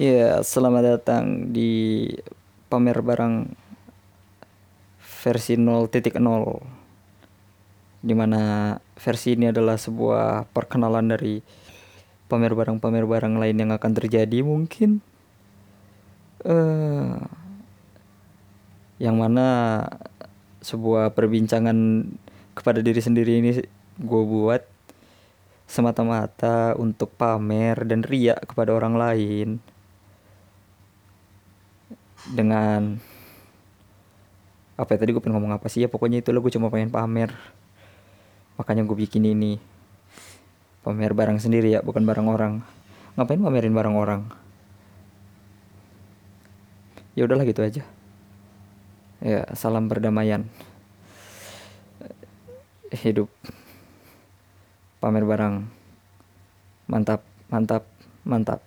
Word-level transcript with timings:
Ya, 0.00 0.40
selamat 0.40 0.82
datang 0.96 1.52
di 1.52 2.08
pamer 2.72 3.04
barang 3.04 3.52
versi 4.96 5.60
0.0 5.60 5.92
Di 8.00 8.14
mana 8.16 8.42
versi 8.96 9.36
ini 9.36 9.52
adalah 9.52 9.76
sebuah 9.76 10.48
perkenalan 10.56 11.04
dari 11.04 11.44
pamer 12.32 12.56
barang-pamer 12.56 13.04
barang 13.04 13.44
lain 13.44 13.60
yang 13.60 13.76
akan 13.76 13.92
terjadi 13.92 14.40
mungkin. 14.40 15.04
Uh, 16.48 17.20
Yang 18.96 19.16
mana 19.20 19.48
sebuah 20.64 21.12
perbincangan 21.12 22.08
kepada 22.56 22.80
diri 22.80 23.04
sendiri 23.04 23.36
ini 23.36 23.52
gue 24.00 24.22
buat 24.24 24.64
semata-mata 25.68 26.72
untuk 26.80 27.12
pamer 27.20 27.84
dan 27.84 28.00
riak 28.00 28.48
kepada 28.48 28.72
orang 28.72 28.96
lain 28.96 29.60
dengan 32.30 33.02
apa 34.80 34.96
ya 34.96 34.98
tadi 35.04 35.12
gue 35.12 35.20
pengen 35.20 35.36
ngomong 35.36 35.52
apa 35.58 35.68
sih? 35.68 35.84
Ya 35.84 35.88
pokoknya 35.92 36.24
itu 36.24 36.32
lo 36.32 36.40
gue 36.40 36.54
cuma 36.54 36.72
pengen 36.72 36.88
pamer. 36.88 37.34
Makanya 38.56 38.86
gue 38.88 38.96
bikin 38.96 39.28
ini. 39.28 39.60
Pamer 40.80 41.12
barang 41.12 41.36
sendiri 41.36 41.74
ya 41.74 41.84
bukan 41.84 42.06
barang 42.06 42.24
orang. 42.24 42.64
Ngapain 43.18 43.42
pamerin 43.42 43.74
barang 43.76 43.96
orang? 43.98 44.22
Ya 47.12 47.28
udahlah 47.28 47.44
gitu 47.44 47.60
aja. 47.60 47.84
Ya 49.20 49.44
salam 49.52 49.90
perdamaian. 49.90 50.48
Hidup. 52.88 53.28
Pamer 55.04 55.28
barang. 55.28 55.68
Mantap 56.88 57.20
mantap 57.52 57.84
mantap 58.24 58.62